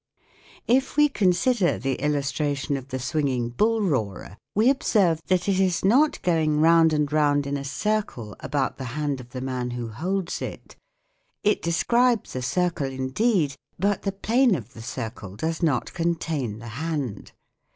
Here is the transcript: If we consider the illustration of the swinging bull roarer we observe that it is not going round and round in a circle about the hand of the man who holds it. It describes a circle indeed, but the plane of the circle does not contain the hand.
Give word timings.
If 0.67 0.97
we 0.97 1.09
consider 1.09 1.77
the 1.77 1.93
illustration 2.01 2.75
of 2.75 2.87
the 2.87 2.97
swinging 2.97 3.49
bull 3.49 3.81
roarer 3.83 4.35
we 4.55 4.67
observe 4.67 5.21
that 5.27 5.47
it 5.47 5.59
is 5.59 5.85
not 5.85 6.19
going 6.23 6.59
round 6.59 6.91
and 6.91 7.13
round 7.13 7.45
in 7.45 7.55
a 7.55 7.63
circle 7.63 8.35
about 8.39 8.77
the 8.79 8.83
hand 8.97 9.19
of 9.21 9.29
the 9.29 9.41
man 9.41 9.69
who 9.77 9.89
holds 9.89 10.41
it. 10.41 10.75
It 11.43 11.61
describes 11.61 12.35
a 12.35 12.41
circle 12.41 12.87
indeed, 12.89 13.53
but 13.77 14.01
the 14.01 14.11
plane 14.11 14.55
of 14.55 14.73
the 14.73 14.81
circle 14.81 15.35
does 15.35 15.61
not 15.61 15.93
contain 15.93 16.57
the 16.57 16.69
hand. 16.81 17.33